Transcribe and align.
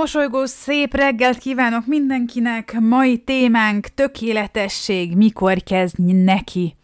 Mosolygó 0.00 0.44
szép 0.44 0.94
reggelt 0.94 1.38
kívánok 1.38 1.86
mindenkinek! 1.86 2.76
Mai 2.80 3.18
témánk 3.18 3.86
tökéletesség, 3.86 5.16
mikor 5.16 5.62
kezd 5.62 5.98
neki. 6.24 6.76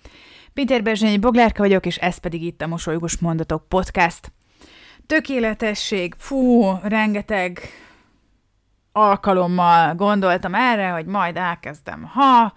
Péter 0.52 0.82
Berzsényi 0.82 1.18
Boglárka 1.18 1.62
vagyok, 1.62 1.86
és 1.86 1.96
ez 1.96 2.18
pedig 2.18 2.42
itt 2.42 2.62
a 2.62 2.66
Mosolygós 2.66 3.18
Mondatok 3.18 3.68
Podcast. 3.68 4.32
Tökéletesség, 5.06 6.14
fú, 6.18 6.64
rengeteg 6.82 7.60
alkalommal 8.92 9.94
gondoltam 9.94 10.54
erre, 10.54 10.88
hogy 10.88 11.06
majd 11.06 11.36
elkezdem, 11.36 12.02
ha 12.02 12.52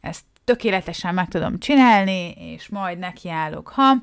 ezt 0.00 0.24
tökéletesen 0.44 1.14
meg 1.14 1.28
tudom 1.28 1.58
csinálni, 1.58 2.30
és 2.30 2.68
majd 2.68 2.98
nekiállok, 2.98 3.68
ha, 3.68 3.94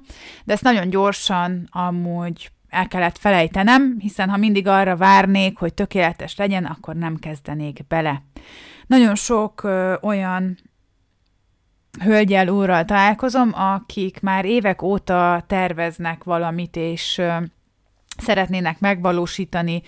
de 0.43 0.53
ezt 0.53 0.63
nagyon 0.63 0.89
gyorsan 0.89 1.67
amúgy 1.71 2.51
el 2.69 2.87
kellett 2.87 3.17
felejtenem, 3.17 3.95
hiszen 3.99 4.29
ha 4.29 4.37
mindig 4.37 4.67
arra 4.67 4.95
várnék, 4.95 5.57
hogy 5.57 5.73
tökéletes 5.73 6.35
legyen, 6.35 6.65
akkor 6.65 6.95
nem 6.95 7.15
kezdenék 7.15 7.87
bele. 7.87 8.23
Nagyon 8.87 9.15
sok 9.15 9.63
ö, 9.63 9.95
olyan 10.01 10.57
hölgyel 12.03 12.47
úrral 12.47 12.85
találkozom, 12.85 13.51
akik 13.53 14.19
már 14.21 14.45
évek 14.45 14.81
óta 14.81 15.43
terveznek 15.47 16.23
valamit, 16.23 16.75
és 16.75 17.17
ö, 17.17 17.35
szeretnének 18.17 18.79
megvalósítani 18.79 19.81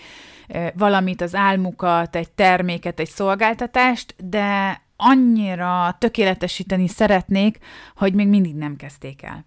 ö, 0.48 0.66
valamit, 0.74 1.20
az 1.20 1.34
álmukat, 1.34 2.16
egy 2.16 2.30
terméket, 2.30 3.00
egy 3.00 3.08
szolgáltatást, 3.08 4.14
de 4.24 4.80
annyira 4.96 5.96
tökéletesíteni 5.98 6.88
szeretnék, 6.88 7.58
hogy 7.96 8.14
még 8.14 8.28
mindig 8.28 8.54
nem 8.54 8.76
kezdték 8.76 9.22
el. 9.22 9.44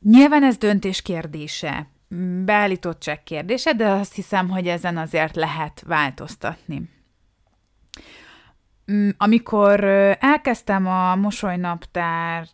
Nyilván 0.00 0.44
ez 0.44 0.56
döntés 0.56 1.02
kérdése 1.02 1.86
beállítottság 2.44 3.22
kérdése, 3.22 3.72
de 3.72 3.88
azt 3.88 4.14
hiszem, 4.14 4.48
hogy 4.48 4.66
ezen 4.68 4.96
azért 4.96 5.36
lehet 5.36 5.82
változtatni. 5.86 6.90
Mm, 8.92 9.08
amikor 9.16 9.84
elkezdtem 10.18 10.86
a 10.86 11.16
mosolynaptárt 11.16 12.52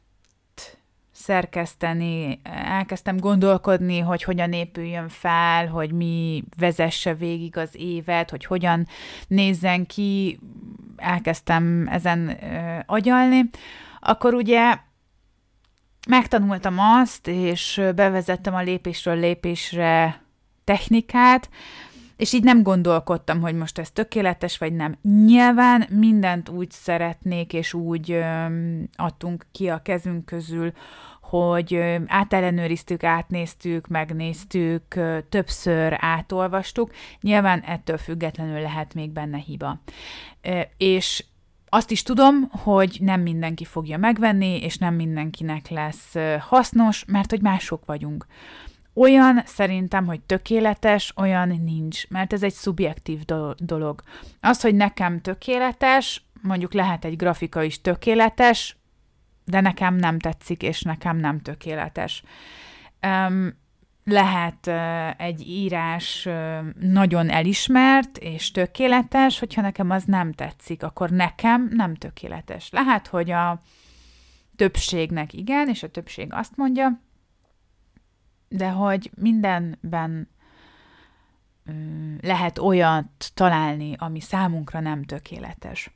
szerkeszteni, 1.13 2.41
elkezdtem 2.65 3.17
gondolkodni, 3.17 3.99
hogy 3.99 4.23
hogyan 4.23 4.53
épüljön 4.53 5.09
fel, 5.09 5.69
hogy 5.69 5.93
mi 5.93 6.45
vezesse 6.57 7.15
végig 7.15 7.57
az 7.57 7.71
évet, 7.73 8.31
hogy 8.31 8.45
hogyan 8.45 8.87
nézzen 9.29 9.87
ki, 9.87 10.39
elkezdtem 10.97 11.89
ezen 11.91 12.39
agyalni, 12.87 13.51
akkor 14.01 14.35
ugye 14.35 14.79
megtanultam 16.09 16.79
azt, 16.79 17.27
és 17.27 17.83
bevezettem 17.95 18.55
a 18.55 18.63
lépésről 18.63 19.17
lépésre 19.17 20.23
technikát, 20.65 21.49
és 22.17 22.33
így 22.33 22.43
nem 22.43 22.63
gondolkodtam, 22.63 23.41
hogy 23.41 23.55
most 23.55 23.79
ez 23.79 23.91
tökéletes, 23.91 24.59
vagy 24.59 24.73
nem. 24.73 24.99
Nyilván 25.03 25.87
mindent 25.91 26.49
úgy 26.49 26.71
szeretnék, 26.71 27.53
és 27.53 27.75
úgy 27.75 28.11
ö, 28.11 28.47
adtunk 28.97 29.47
ki 29.53 29.69
a 29.69 29.83
kezünk 29.83 30.25
közül, 30.25 30.73
hogy 31.21 31.75
ö, 31.75 31.97
átellenőriztük, 32.07 33.05
átnéztük, 33.05 33.87
megnéztük, 33.87 34.83
többször 35.29 35.97
átolvastuk. 36.01 36.91
Nyilván 37.21 37.61
ettől 37.61 37.99
függetlenül 37.99 38.61
lehet 38.61 38.95
még 38.95 39.11
benne 39.11 39.39
hiba. 39.39 39.81
És 40.77 41.25
azt 41.75 41.91
is 41.91 42.03
tudom, 42.03 42.49
hogy 42.51 42.99
nem 43.01 43.21
mindenki 43.21 43.65
fogja 43.65 43.99
megvenni, 43.99 44.57
és 44.63 44.79
nem 44.79 44.95
mindenkinek 44.95 45.69
lesz 45.69 46.15
hasznos, 46.41 47.05
mert 47.07 47.31
hogy 47.31 47.41
mások 47.41 47.85
vagyunk. 47.85 48.27
Olyan 48.95 49.43
szerintem, 49.45 50.07
hogy 50.07 50.21
tökéletes, 50.21 51.13
olyan 51.17 51.49
nincs, 51.65 52.09
mert 52.09 52.33
ez 52.33 52.43
egy 52.43 52.53
szubjektív 52.53 53.25
dolog. 53.57 54.03
Az, 54.41 54.61
hogy 54.61 54.75
nekem 54.75 55.21
tökéletes, 55.21 56.25
mondjuk 56.43 56.73
lehet 56.73 57.05
egy 57.05 57.17
grafika 57.17 57.63
is 57.63 57.81
tökéletes, 57.81 58.77
de 59.45 59.61
nekem 59.61 59.95
nem 59.95 60.19
tetszik, 60.19 60.63
és 60.63 60.83
nekem 60.83 61.17
nem 61.17 61.41
tökéletes. 61.41 62.23
Um, 63.07 63.63
lehet 64.05 64.67
egy 65.21 65.49
írás 65.49 66.29
nagyon 66.81 67.31
elismert 67.31 68.19
és 68.19 68.51
tökéletes, 68.51 69.39
hogyha 69.39 69.61
nekem 69.61 69.91
az 69.91 70.05
nem 70.05 70.33
tetszik, 70.33 70.83
akkor 70.83 71.11
nekem 71.11 71.69
nem 71.73 71.95
tökéletes. 71.95 72.71
Lehet, 72.71 73.07
hogy 73.07 73.31
a 73.31 73.63
többségnek 74.57 75.33
igen, 75.33 75.69
és 75.69 75.83
a 75.83 75.91
többség 75.91 76.33
azt 76.33 76.57
mondja, 76.57 77.01
de 78.49 78.69
hogy 78.69 79.11
mindenben 79.15 80.29
lehet 82.21 82.59
olyat 82.59 83.31
találni, 83.35 83.95
ami 83.99 84.21
számunkra 84.21 84.81
nem 84.81 85.05
tökéletes. 85.05 85.91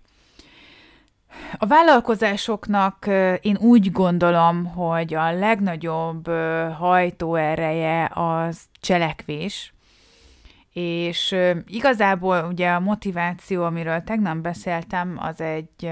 A 1.58 1.66
vállalkozásoknak 1.66 3.06
én 3.40 3.56
úgy 3.56 3.92
gondolom, 3.92 4.64
hogy 4.64 5.14
a 5.14 5.32
legnagyobb 5.32 6.28
hajtóereje 6.78 8.10
az 8.14 8.60
cselekvés, 8.80 9.72
és 10.72 11.36
igazából 11.66 12.44
ugye 12.44 12.70
a 12.70 12.80
motiváció, 12.80 13.64
amiről 13.64 14.02
tegnap 14.02 14.36
beszéltem, 14.36 15.16
az 15.20 15.40
egy 15.40 15.90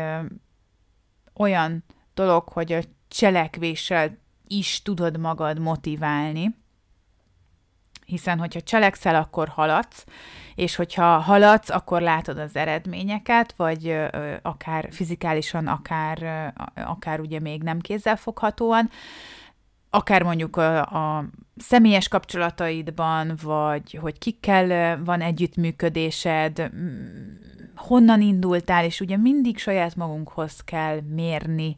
olyan 1.35 1.85
dolog, 2.15 2.49
hogy 2.49 2.73
a 2.73 2.81
cselekvéssel 3.09 4.19
is 4.47 4.83
tudod 4.83 5.19
magad 5.19 5.59
motiválni, 5.59 6.55
hiszen 8.05 8.39
hogyha 8.39 8.61
cselekszel, 8.61 9.15
akkor 9.15 9.49
haladsz, 9.49 10.05
és 10.57 10.77
hogyha 10.77 11.19
haladsz, 11.19 11.71
akkor 11.71 12.01
látod 12.01 12.39
az 12.39 12.57
eredményeket, 12.57 13.55
vagy 13.57 13.97
akár 14.43 14.89
fizikálisan, 14.91 15.67
akár, 15.67 16.53
akár 16.75 17.21
ugye 17.21 17.41
még 17.41 17.63
nem 17.63 17.81
kézzelfoghatóan, 17.81 18.91
akár 19.91 20.23
mondjuk 20.23 20.57
a, 20.57 20.79
a 20.81 21.25
személyes 21.57 22.09
kapcsolataidban, 22.09 23.39
vagy 23.43 23.99
hogy 24.01 24.19
kikkel 24.19 24.99
van 25.05 25.21
együttműködésed, 25.21 26.71
honnan 27.77 28.21
indultál, 28.21 28.85
és 28.85 29.01
ugye 29.01 29.17
mindig 29.17 29.59
saját 29.59 29.97
magunkhoz 29.97 30.61
kell 30.65 31.01
mérni 31.01 31.77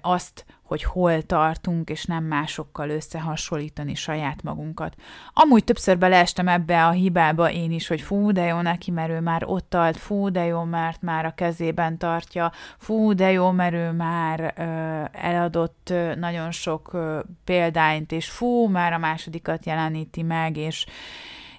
azt, 0.00 0.44
hogy 0.62 0.82
hol 0.82 1.22
tartunk, 1.22 1.90
és 1.90 2.04
nem 2.04 2.24
másokkal 2.24 2.90
összehasonlítani 2.90 3.94
saját 3.94 4.42
magunkat. 4.42 4.94
Amúgy 5.32 5.64
többször 5.64 5.98
beleestem 5.98 6.48
ebbe 6.48 6.86
a 6.86 6.90
hibába 6.90 7.50
én 7.50 7.72
is, 7.72 7.88
hogy 7.88 8.00
fú, 8.00 8.32
de 8.32 8.44
jó 8.44 8.60
neki, 8.60 8.90
mert 8.90 9.10
ő 9.10 9.20
már 9.20 9.42
ott 9.46 9.70
tart, 9.70 9.96
fú, 9.96 10.30
de 10.30 10.44
jó, 10.44 10.62
mert 10.62 11.02
már 11.02 11.24
a 11.24 11.34
kezében 11.34 11.98
tartja, 11.98 12.52
fú, 12.78 13.14
de 13.14 13.30
jó, 13.30 13.50
mert 13.50 13.74
ő 13.74 13.90
már 13.90 14.54
ö, 14.56 15.18
eladott 15.20 15.90
ö, 15.90 16.14
nagyon 16.14 16.50
sok 16.50 16.92
ö, 16.92 17.20
példányt, 17.44 18.12
és 18.12 18.30
fú, 18.30 18.68
már 18.68 18.92
a 18.92 18.98
másodikat 18.98 19.66
jeleníti 19.66 20.22
meg, 20.22 20.56
és 20.56 20.86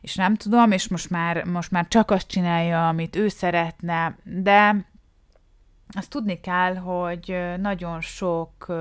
és 0.01 0.15
nem 0.15 0.35
tudom, 0.35 0.71
és 0.71 0.87
most 0.87 1.09
már, 1.09 1.43
most 1.43 1.71
már 1.71 1.87
csak 1.87 2.11
azt 2.11 2.27
csinálja, 2.27 2.87
amit 2.87 3.15
ő 3.15 3.27
szeretne, 3.27 4.17
de 4.23 4.85
azt 5.87 6.09
tudni 6.09 6.39
kell, 6.39 6.75
hogy 6.75 7.37
nagyon 7.59 8.01
sok 8.01 8.73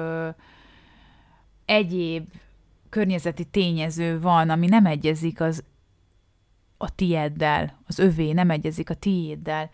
egyéb 1.65 2.29
környezeti 2.89 3.45
tényező 3.45 4.21
van, 4.21 4.51
ami 4.51 4.67
nem 4.67 4.87
egyezik 4.87 5.41
az 5.41 5.65
a 6.77 6.95
tieddel, 6.95 7.79
az 7.87 7.99
övé 7.99 8.33
nem 8.33 8.51
egyezik 8.51 8.91
a 8.91 8.95
tiéddel, 8.95 9.71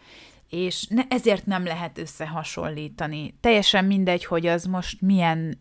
és 0.49 0.87
ne, 0.89 1.03
ezért 1.09 1.47
nem 1.47 1.65
lehet 1.65 1.99
összehasonlítani. 1.99 3.35
Teljesen 3.41 3.85
mindegy, 3.85 4.25
hogy 4.25 4.47
az 4.47 4.65
most 4.65 5.01
milyen, 5.01 5.59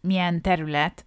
milyen 0.00 0.40
terület. 0.40 1.04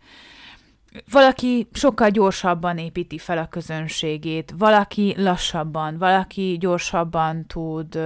Valaki 1.12 1.68
sokkal 1.74 2.10
gyorsabban 2.10 2.78
építi 2.78 3.18
fel 3.18 3.38
a 3.38 3.48
közönségét, 3.48 4.54
valaki 4.58 5.14
lassabban, 5.18 5.98
valaki 5.98 6.58
gyorsabban 6.60 7.46
tud 7.46 8.00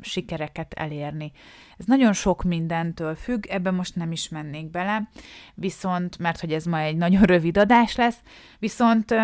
sikereket 0.00 0.72
elérni. 0.72 1.32
Ez 1.78 1.84
nagyon 1.84 2.12
sok 2.12 2.42
mindentől 2.42 3.14
függ, 3.14 3.46
ebbe 3.48 3.70
most 3.70 3.96
nem 3.96 4.12
is 4.12 4.28
mennék 4.28 4.70
bele, 4.70 5.08
viszont, 5.54 6.18
mert 6.18 6.40
hogy 6.40 6.52
ez 6.52 6.64
ma 6.64 6.78
egy 6.78 6.96
nagyon 6.96 7.22
rövid 7.34 7.56
adás 7.56 7.96
lesz, 7.96 8.18
viszont 8.58 9.14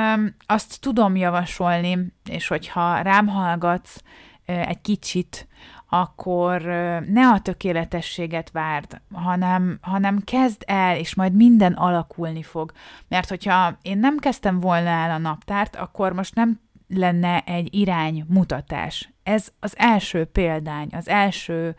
azt 0.47 0.81
tudom 0.81 1.17
javasolni, 1.17 2.13
és 2.31 2.47
hogyha 2.47 3.01
rám 3.01 3.27
hallgatsz 3.27 4.03
egy 4.45 4.81
kicsit, 4.81 5.47
akkor 5.89 6.63
ne 7.07 7.29
a 7.33 7.41
tökéletességet 7.43 8.51
várd, 8.51 9.01
hanem, 9.13 9.79
hanem 9.81 10.19
kezd 10.25 10.63
el, 10.67 10.97
és 10.97 11.15
majd 11.15 11.35
minden 11.35 11.73
alakulni 11.73 12.43
fog. 12.43 12.73
Mert 13.09 13.29
hogyha 13.29 13.79
én 13.83 13.99
nem 13.99 14.17
kezdtem 14.19 14.61
volna 14.61 14.89
el 14.89 15.11
a 15.11 15.19
naptárt, 15.19 15.77
akkor 15.77 16.13
most 16.13 16.35
nem 16.35 16.61
lenne 16.95 17.41
egy 17.41 17.75
iránymutatás. 17.75 19.13
Ez 19.23 19.49
az 19.61 19.75
első 19.79 20.25
példány, 20.25 20.89
az 20.93 21.09
első 21.09 21.77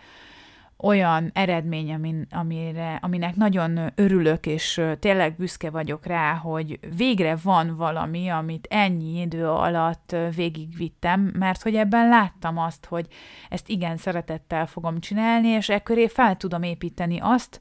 olyan 0.83 1.30
eredmény, 1.33 1.94
amin, 1.94 2.27
amire, 2.31 3.00
aminek 3.01 3.36
nagyon 3.36 3.80
örülök, 3.95 4.45
és 4.45 4.81
tényleg 5.00 5.36
büszke 5.36 5.69
vagyok 5.69 6.06
rá, 6.06 6.33
hogy 6.33 6.80
végre 6.98 7.38
van 7.44 7.75
valami, 7.75 8.27
amit 8.27 8.68
ennyi 8.69 9.21
idő 9.21 9.48
alatt 9.48 10.15
végigvittem, 10.36 11.31
mert 11.39 11.62
hogy 11.62 11.75
ebben 11.75 12.07
láttam 12.07 12.57
azt, 12.57 12.86
hogy 12.86 13.07
ezt 13.50 13.69
igen 13.69 13.98
szeretettel 13.98 14.66
fogom 14.66 15.00
csinálni, 15.00 15.48
és 15.48 15.69
ekköré 15.69 16.07
fel 16.07 16.38
tudom 16.38 16.63
építeni 16.63 17.19
azt, 17.21 17.59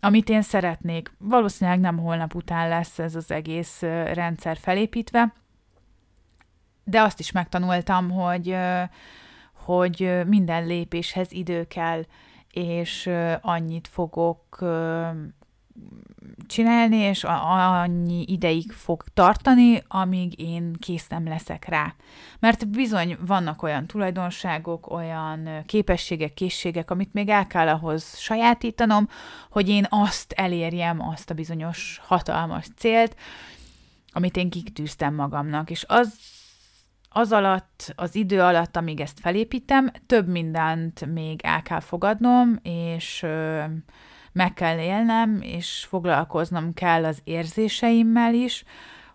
amit 0.00 0.28
én 0.28 0.42
szeretnék. 0.42 1.12
Valószínűleg 1.18 1.80
nem 1.80 1.98
holnap 1.98 2.34
után 2.34 2.68
lesz 2.68 2.98
ez 2.98 3.14
az 3.14 3.30
egész 3.30 3.80
rendszer 4.12 4.56
felépítve, 4.56 5.32
de 6.84 7.00
azt 7.00 7.20
is 7.20 7.32
megtanultam, 7.32 8.10
hogy, 8.10 8.56
hogy 9.52 10.20
minden 10.26 10.66
lépéshez 10.66 11.32
idő 11.32 11.66
kell, 11.66 12.02
és 12.50 13.10
annyit 13.40 13.88
fogok 13.88 14.64
csinálni, 16.46 16.96
és 16.96 17.24
annyi 17.24 18.24
ideig 18.26 18.72
fog 18.72 19.04
tartani, 19.14 19.82
amíg 19.88 20.40
én 20.40 20.72
kész 20.78 21.08
leszek 21.24 21.64
rá. 21.64 21.94
Mert 22.38 22.68
bizony 22.68 23.16
vannak 23.26 23.62
olyan 23.62 23.86
tulajdonságok, 23.86 24.90
olyan 24.90 25.48
képességek, 25.66 26.34
készségek, 26.34 26.90
amit 26.90 27.12
még 27.12 27.28
el 27.28 27.46
kell 27.46 27.68
ahhoz 27.68 28.18
sajátítanom, 28.18 29.08
hogy 29.50 29.68
én 29.68 29.86
azt 29.88 30.32
elérjem, 30.32 31.08
azt 31.08 31.30
a 31.30 31.34
bizonyos 31.34 32.00
hatalmas 32.02 32.66
célt, 32.76 33.16
amit 34.12 34.36
én 34.36 34.50
kikitűztem 34.50 35.14
magamnak. 35.14 35.70
És 35.70 35.84
az 35.88 36.18
az 37.16 37.32
alatt, 37.32 37.92
az 37.96 38.14
idő 38.14 38.40
alatt, 38.40 38.76
amíg 38.76 39.00
ezt 39.00 39.20
felépítem, 39.20 39.90
több 40.06 40.28
mindent 40.28 41.06
még 41.06 41.40
el 41.42 41.62
kell 41.62 41.80
fogadnom, 41.80 42.58
és 42.62 43.26
meg 44.32 44.54
kell 44.54 44.78
élnem, 44.78 45.38
és 45.40 45.86
foglalkoznom 45.88 46.72
kell 46.72 47.04
az 47.04 47.20
érzéseimmel 47.24 48.34
is, 48.34 48.64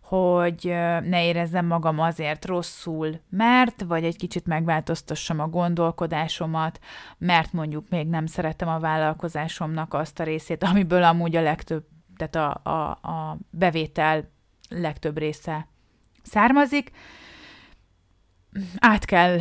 hogy 0.02 0.64
ne 1.04 1.26
érezzem 1.26 1.66
magam 1.66 2.00
azért 2.00 2.46
rosszul, 2.46 3.20
mert, 3.30 3.82
vagy 3.82 4.04
egy 4.04 4.18
kicsit 4.18 4.46
megváltoztassam 4.46 5.40
a 5.40 5.48
gondolkodásomat, 5.48 6.80
mert 7.18 7.54
mondjuk 7.54 7.90
még 7.90 8.08
nem 8.08 8.26
szeretem 8.26 8.68
a 8.68 8.80
vállalkozásomnak 8.80 9.94
azt 9.94 10.20
a 10.20 10.24
részét, 10.24 10.64
amiből 10.64 11.04
amúgy 11.04 11.36
a 11.36 11.42
legtöbb, 11.42 11.86
tehát 12.18 12.36
a, 12.36 12.70
a, 12.70 12.90
a 12.90 13.38
bevétel 13.50 14.30
legtöbb 14.70 15.18
része 15.18 15.68
származik, 16.24 16.92
át 18.78 19.06
kell 19.06 19.40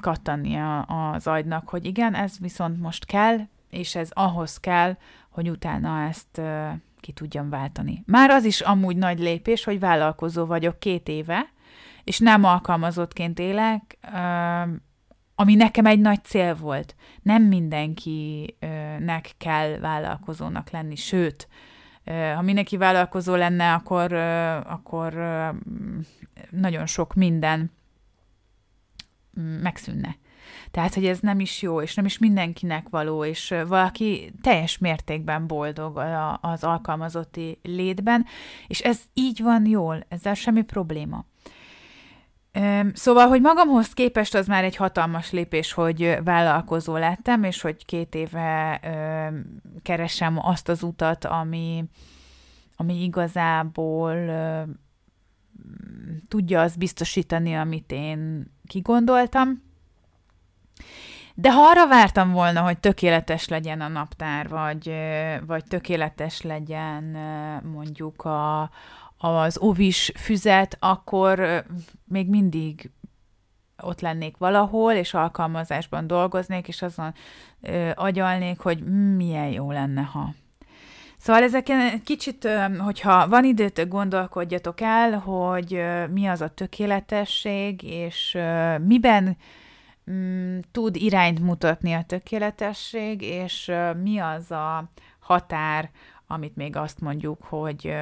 kattannia 0.00 0.80
az 0.80 1.26
agynak, 1.26 1.68
hogy 1.68 1.84
igen, 1.84 2.14
ez 2.14 2.38
viszont 2.38 2.80
most 2.80 3.04
kell, 3.04 3.38
és 3.70 3.94
ez 3.94 4.10
ahhoz 4.12 4.56
kell, 4.60 4.96
hogy 5.30 5.50
utána 5.50 6.02
ezt 6.02 6.40
ki 7.00 7.12
tudjam 7.12 7.50
váltani. 7.50 8.02
Már 8.06 8.30
az 8.30 8.44
is 8.44 8.60
amúgy 8.60 8.96
nagy 8.96 9.18
lépés, 9.18 9.64
hogy 9.64 9.80
vállalkozó 9.80 10.44
vagyok 10.44 10.78
két 10.78 11.08
éve, 11.08 11.52
és 12.04 12.18
nem 12.18 12.44
alkalmazottként 12.44 13.38
élek, 13.38 13.98
ami 15.34 15.54
nekem 15.54 15.86
egy 15.86 16.00
nagy 16.00 16.24
cél 16.24 16.54
volt. 16.54 16.94
Nem 17.22 17.42
mindenkinek 17.42 19.34
kell 19.38 19.78
vállalkozónak 19.78 20.70
lenni, 20.70 20.96
sőt, 20.96 21.48
ha 22.34 22.42
mindenki 22.42 22.76
vállalkozó 22.76 23.34
lenne, 23.34 23.72
akkor, 23.72 24.12
akkor 24.66 25.14
nagyon 26.50 26.86
sok 26.86 27.14
minden 27.14 27.72
megszűnne. 29.62 30.16
Tehát, 30.70 30.94
hogy 30.94 31.06
ez 31.06 31.18
nem 31.18 31.40
is 31.40 31.62
jó, 31.62 31.80
és 31.80 31.94
nem 31.94 32.04
is 32.04 32.18
mindenkinek 32.18 32.88
való, 32.88 33.24
és 33.24 33.54
valaki 33.66 34.32
teljes 34.40 34.78
mértékben 34.78 35.46
boldog 35.46 35.96
az 36.40 36.64
alkalmazotti 36.64 37.58
létben, 37.62 38.24
és 38.66 38.80
ez 38.80 39.00
így 39.14 39.42
van 39.42 39.66
jól, 39.66 40.04
ezzel 40.08 40.34
semmi 40.34 40.62
probléma. 40.62 41.24
Szóval, 42.92 43.28
hogy 43.28 43.40
magamhoz 43.40 43.92
képest 43.92 44.34
az 44.34 44.46
már 44.46 44.64
egy 44.64 44.76
hatalmas 44.76 45.30
lépés, 45.30 45.72
hogy 45.72 46.18
vállalkozó 46.24 46.96
lettem, 46.96 47.42
és 47.42 47.60
hogy 47.60 47.84
két 47.84 48.14
éve 48.14 48.80
keresem 49.82 50.38
azt 50.46 50.68
az 50.68 50.82
utat, 50.82 51.24
ami, 51.24 51.84
ami 52.76 53.02
igazából 53.02 54.16
tudja 56.28 56.60
azt 56.60 56.78
biztosítani, 56.78 57.54
amit 57.54 57.92
én 57.92 58.52
kigondoltam. 58.66 59.62
De 61.34 61.52
ha 61.52 61.60
arra 61.62 61.88
vártam 61.88 62.32
volna, 62.32 62.62
hogy 62.62 62.78
tökéletes 62.78 63.48
legyen 63.48 63.80
a 63.80 63.88
naptár, 63.88 64.48
vagy, 64.48 64.92
vagy 65.46 65.64
tökéletes 65.64 66.42
legyen 66.42 67.04
mondjuk 67.72 68.24
a, 68.24 68.70
az 69.18 69.58
ovis 69.58 70.12
füzet, 70.16 70.76
akkor 70.80 71.64
még 72.04 72.28
mindig 72.28 72.90
ott 73.82 74.00
lennék 74.00 74.36
valahol, 74.36 74.92
és 74.92 75.14
alkalmazásban 75.14 76.06
dolgoznék, 76.06 76.68
és 76.68 76.82
azon 76.82 77.14
ö, 77.60 77.90
agyalnék, 77.94 78.60
hogy 78.60 78.84
milyen 79.16 79.48
jó 79.48 79.70
lenne, 79.70 80.02
ha 80.02 80.34
Szóval 81.24 81.42
ezeken 81.42 82.02
kicsit, 82.02 82.48
hogyha 82.78 83.28
van 83.28 83.44
időtök, 83.44 83.88
gondolkodjatok 83.88 84.80
el, 84.80 85.18
hogy 85.18 85.84
mi 86.10 86.26
az 86.26 86.40
a 86.40 86.48
tökéletesség, 86.48 87.82
és 87.82 88.38
miben 88.86 89.36
mm, 90.10 90.58
tud 90.72 90.96
irányt 90.96 91.40
mutatni 91.40 91.92
a 91.92 92.02
tökéletesség, 92.02 93.22
és 93.22 93.72
mi 94.02 94.18
az 94.18 94.50
a 94.50 94.90
határ, 95.18 95.90
amit 96.26 96.56
még 96.56 96.76
azt 96.76 97.00
mondjuk, 97.00 97.42
hogy 97.42 97.94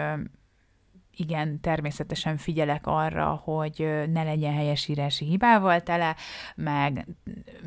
igen, 1.17 1.61
természetesen 1.61 2.37
figyelek 2.37 2.87
arra, 2.87 3.41
hogy 3.45 4.05
ne 4.13 4.23
legyen 4.23 4.55
helyesírási 4.55 5.25
hibával 5.25 5.81
tele, 5.81 6.17
meg, 6.55 7.07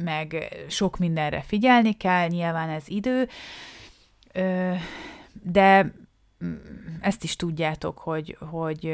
meg 0.04 0.56
sok 0.68 0.98
mindenre 0.98 1.42
figyelni 1.42 1.94
kell, 1.94 2.28
nyilván 2.28 2.70
ez 2.70 2.84
idő, 2.88 3.28
de 5.42 5.94
mm, 6.46 6.56
ezt 7.02 7.24
is 7.24 7.36
tudjátok, 7.36 7.98
hogy, 7.98 8.38
hogy 8.40 8.94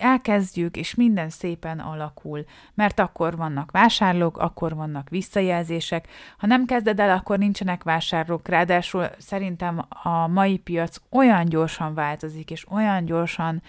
elkezdjük, 0.00 0.76
és 0.76 0.94
minden 0.94 1.28
szépen 1.30 1.78
alakul, 1.78 2.44
mert 2.74 2.98
akkor 2.98 3.36
vannak 3.36 3.70
vásárlók, 3.70 4.38
akkor 4.38 4.74
vannak 4.74 5.08
visszajelzések. 5.08 6.08
Ha 6.38 6.46
nem 6.46 6.64
kezded 6.64 7.00
el, 7.00 7.10
akkor 7.10 7.38
nincsenek 7.38 7.82
vásárlók, 7.82 8.48
ráadásul 8.48 9.06
szerintem 9.18 9.86
a 10.02 10.26
mai 10.26 10.58
piac 10.58 10.96
olyan 11.10 11.44
gyorsan 11.44 11.94
változik, 11.94 12.50
és 12.50 12.70
olyan 12.70 13.04
gyorsan 13.04 13.62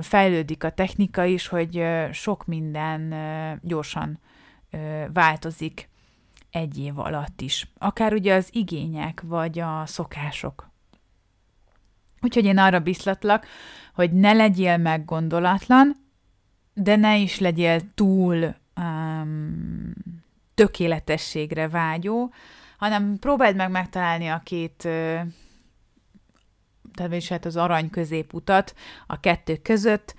fejlődik 0.00 0.64
a 0.64 0.70
technika 0.70 1.24
is, 1.24 1.48
hogy 1.48 1.84
sok 2.12 2.46
minden 2.46 3.14
gyorsan 3.62 4.18
változik 5.12 5.88
egy 6.50 6.78
év 6.78 6.98
alatt 6.98 7.40
is. 7.40 7.70
Akár 7.78 8.12
ugye 8.12 8.34
az 8.34 8.48
igények, 8.52 9.22
vagy 9.26 9.58
a 9.58 9.82
szokások. 9.86 10.70
Úgyhogy 12.20 12.44
én 12.44 12.58
arra 12.58 12.80
biztatlak, 12.80 13.46
hogy 13.94 14.12
ne 14.12 14.32
legyél 14.32 14.76
meggondolatlan, 14.76 15.96
de 16.74 16.96
ne 16.96 17.16
is 17.16 17.38
legyél 17.38 17.80
túl 17.94 18.54
um, 18.76 19.92
tökéletességre 20.54 21.68
vágyó, 21.68 22.32
hanem 22.78 23.18
próbáld 23.18 23.56
meg 23.56 23.70
megtalálni 23.70 24.28
a 24.28 24.40
két, 24.44 24.76
tehát 26.94 27.14
is 27.14 27.28
hát 27.28 27.44
az 27.44 27.56
arany 27.56 27.90
középutat 27.90 28.74
a 29.06 29.20
kettő 29.20 29.56
között. 29.56 30.14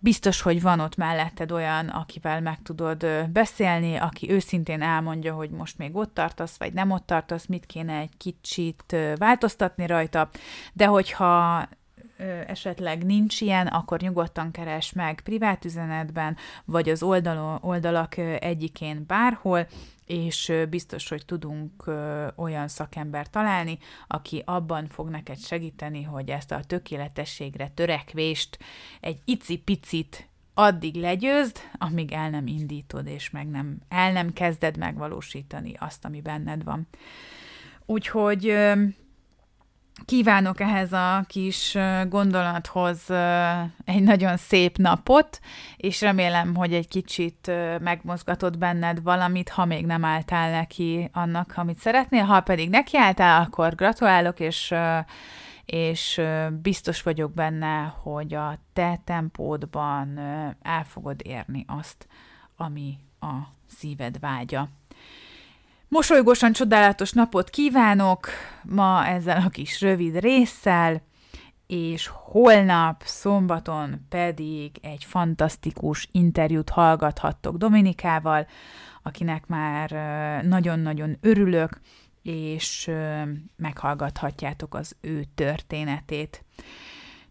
Biztos, 0.00 0.40
hogy 0.40 0.62
van 0.62 0.80
ott 0.80 0.96
melletted 0.96 1.52
olyan, 1.52 1.88
akivel 1.88 2.40
meg 2.40 2.62
tudod 2.62 3.06
beszélni, 3.32 3.96
aki 3.96 4.30
őszintén 4.30 4.82
elmondja, 4.82 5.34
hogy 5.34 5.50
most 5.50 5.78
még 5.78 5.96
ott 5.96 6.14
tartasz, 6.14 6.56
vagy 6.58 6.72
nem 6.72 6.90
ott 6.90 7.06
tartasz, 7.06 7.46
mit 7.46 7.66
kéne 7.66 7.98
egy 7.98 8.16
kicsit 8.16 8.96
változtatni 9.16 9.86
rajta, 9.86 10.28
de 10.72 10.86
hogyha 10.86 11.68
esetleg 12.46 13.04
nincs 13.04 13.40
ilyen, 13.40 13.66
akkor 13.66 14.00
nyugodtan 14.00 14.50
keres 14.50 14.92
meg 14.92 15.20
privát 15.20 15.64
üzenetben, 15.64 16.36
vagy 16.64 16.88
az 16.88 17.02
oldalon, 17.02 17.58
oldalak 17.62 18.16
egyikén 18.38 19.04
bárhol, 19.06 19.66
és 20.06 20.52
biztos, 20.70 21.08
hogy 21.08 21.24
tudunk 21.24 21.90
olyan 22.36 22.68
szakember 22.68 23.30
találni, 23.30 23.78
aki 24.06 24.42
abban 24.44 24.86
fog 24.86 25.08
neked 25.08 25.38
segíteni, 25.38 26.02
hogy 26.02 26.28
ezt 26.28 26.52
a 26.52 26.64
tökéletességre 26.64 27.68
törekvést 27.68 28.58
egy 29.00 29.20
icipicit 29.24 30.28
addig 30.54 30.94
legyőzd, 30.94 31.58
amíg 31.78 32.12
el 32.12 32.30
nem 32.30 32.46
indítod, 32.46 33.06
és 33.06 33.30
meg 33.30 33.48
nem, 33.48 33.78
el 33.88 34.12
nem 34.12 34.32
kezded 34.32 34.76
megvalósítani 34.76 35.74
azt, 35.78 36.04
ami 36.04 36.20
benned 36.20 36.64
van. 36.64 36.88
Úgyhogy 37.86 38.56
kívánok 40.04 40.60
ehhez 40.60 40.92
a 40.92 41.24
kis 41.26 41.76
gondolathoz 42.08 43.10
egy 43.84 44.02
nagyon 44.02 44.36
szép 44.36 44.76
napot, 44.76 45.40
és 45.76 46.00
remélem, 46.00 46.54
hogy 46.54 46.74
egy 46.74 46.88
kicsit 46.88 47.50
megmozgatott 47.80 48.58
benned 48.58 49.02
valamit, 49.02 49.48
ha 49.48 49.64
még 49.64 49.86
nem 49.86 50.04
álltál 50.04 50.50
neki 50.50 51.10
annak, 51.12 51.52
amit 51.56 51.78
szeretnél, 51.78 52.24
ha 52.24 52.40
pedig 52.40 52.70
nekiálltál, 52.70 53.42
akkor 53.42 53.74
gratulálok, 53.74 54.40
és 54.40 54.74
és 55.66 56.20
biztos 56.62 57.02
vagyok 57.02 57.32
benne, 57.32 57.94
hogy 58.02 58.34
a 58.34 58.58
te 58.72 59.00
tempódban 59.04 60.18
el 60.62 60.84
fogod 60.84 61.20
érni 61.24 61.64
azt, 61.68 62.06
ami 62.56 62.98
a 63.20 63.34
szíved 63.66 64.20
vágya. 64.20 64.68
Mosolygósan 65.88 66.52
csodálatos 66.52 67.12
napot 67.12 67.50
kívánok 67.50 68.28
ma 68.62 69.06
ezzel 69.06 69.42
a 69.46 69.48
kis 69.48 69.80
rövid 69.80 70.20
résszel, 70.20 71.02
és 71.66 72.10
holnap 72.12 73.02
szombaton 73.04 74.06
pedig 74.08 74.78
egy 74.82 75.04
fantasztikus 75.04 76.08
interjút 76.12 76.68
hallgathattok 76.68 77.56
Dominikával, 77.56 78.46
akinek 79.02 79.46
már 79.46 79.90
nagyon-nagyon 80.44 81.16
örülök, 81.20 81.80
és 82.22 82.90
meghallgathatjátok 83.56 84.74
az 84.74 84.96
ő 85.00 85.24
történetét. 85.34 86.44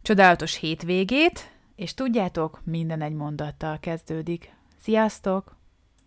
Csodálatos 0.01 0.55
hétvégét, 0.55 1.51
és 1.75 1.93
tudjátok, 1.93 2.62
minden 2.63 3.01
egy 3.01 3.13
mondattal 3.13 3.79
kezdődik. 3.79 4.55
Sziasztok! 4.81 5.55